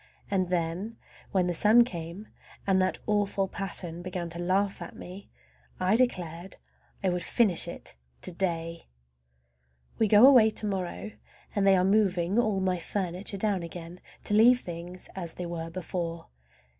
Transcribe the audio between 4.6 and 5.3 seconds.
at me